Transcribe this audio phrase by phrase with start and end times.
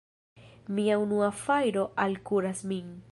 [0.77, 2.91] Mia unua fajro alkuras min!